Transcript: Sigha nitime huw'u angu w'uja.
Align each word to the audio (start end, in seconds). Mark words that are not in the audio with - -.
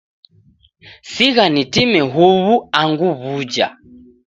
Sigha 1.11 1.45
nitime 1.53 2.01
huw'u 2.13 2.53
angu 2.81 3.07
w'uja. 3.21 3.67